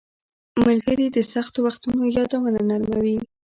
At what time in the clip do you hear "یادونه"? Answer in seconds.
2.17-2.59